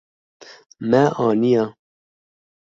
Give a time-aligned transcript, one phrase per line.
[0.89, 1.63] Me aniye.